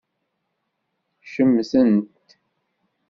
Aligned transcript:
Ccemten-t. 1.23 2.27